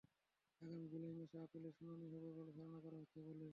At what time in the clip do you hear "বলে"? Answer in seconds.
2.37-2.51, 3.27-3.47